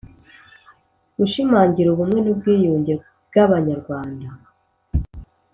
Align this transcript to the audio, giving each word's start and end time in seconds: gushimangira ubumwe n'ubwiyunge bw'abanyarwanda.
gushimangira 1.17 1.87
ubumwe 1.91 2.19
n'ubwiyunge 2.21 2.93
bw'abanyarwanda. 3.27 4.27